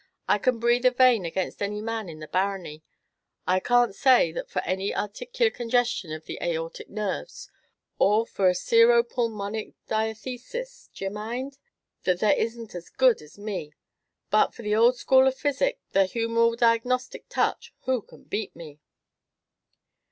"I 0.27 0.39
can 0.39 0.57
breathe 0.57 0.85
a 0.85 0.89
vein 0.89 1.25
against 1.25 1.61
any 1.61 1.79
man 1.79 2.09
in 2.09 2.17
the 2.17 2.27
barony. 2.27 2.81
I 3.45 3.59
can't 3.59 3.93
say, 3.93 4.31
that 4.31 4.49
for 4.49 4.63
any 4.63 4.95
articular 4.95 5.51
congestion 5.51 6.11
of 6.11 6.25
the 6.25 6.39
aortic 6.41 6.87
valves, 6.87 7.51
or 7.99 8.25
for 8.25 8.49
a 8.49 8.55
sero 8.55 9.03
pulmonic 9.03 9.75
diathesis 9.87 10.89
d'ye 10.91 11.09
mind? 11.09 11.59
that 12.01 12.19
there 12.19 12.35
isn't 12.35 12.73
as 12.73 12.89
good 12.89 13.21
as 13.21 13.37
me; 13.37 13.73
but 14.31 14.55
for 14.55 14.63
the 14.63 14.73
ould 14.73 14.95
school 14.97 15.27
of 15.27 15.35
physic, 15.35 15.79
the 15.91 16.05
humoral 16.07 16.57
diagnostic 16.57 17.29
touch, 17.29 17.71
who 17.81 18.01
can 18.01 18.23
beat 18.23 18.55
me?" 18.55 18.79